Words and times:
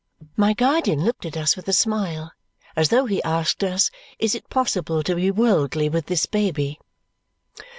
My 0.35 0.53
guardian 0.53 1.05
looked 1.05 1.27
at 1.27 1.37
us 1.37 1.55
with 1.55 1.67
a 1.67 1.73
smile, 1.73 2.31
as 2.75 2.89
though 2.89 3.05
he 3.05 3.21
asked 3.21 3.63
us, 3.63 3.91
"Is 4.17 4.33
it 4.33 4.49
possible 4.49 5.03
to 5.03 5.13
be 5.13 5.29
worldly 5.29 5.89
with 5.89 6.07
this 6.07 6.25
baby?" 6.25 6.79